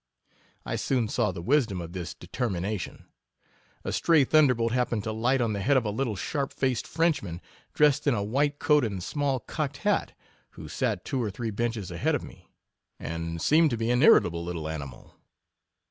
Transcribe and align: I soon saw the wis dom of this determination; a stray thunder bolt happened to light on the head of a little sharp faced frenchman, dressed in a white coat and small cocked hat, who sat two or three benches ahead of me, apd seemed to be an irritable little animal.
I 0.65 0.77
soon 0.77 1.09
saw 1.09 1.31
the 1.31 1.43
wis 1.43 1.67
dom 1.67 1.79
of 1.79 1.93
this 1.93 2.15
determination; 2.15 3.05
a 3.83 3.91
stray 3.93 4.23
thunder 4.23 4.55
bolt 4.55 4.71
happened 4.71 5.03
to 5.03 5.11
light 5.11 5.41
on 5.41 5.53
the 5.53 5.59
head 5.61 5.77
of 5.77 5.85
a 5.85 5.91
little 5.91 6.15
sharp 6.15 6.51
faced 6.53 6.87
frenchman, 6.87 7.39
dressed 7.75 8.07
in 8.07 8.15
a 8.15 8.23
white 8.23 8.57
coat 8.57 8.83
and 8.83 9.03
small 9.03 9.39
cocked 9.41 9.77
hat, 9.85 10.17
who 10.57 10.67
sat 10.67 11.05
two 11.05 11.21
or 11.21 11.29
three 11.29 11.51
benches 11.51 11.91
ahead 11.91 12.15
of 12.15 12.23
me, 12.23 12.49
apd 12.99 13.41
seemed 13.41 13.69
to 13.69 13.77
be 13.77 13.91
an 13.91 14.01
irritable 14.01 14.43
little 14.43 14.67
animal. 14.67 15.19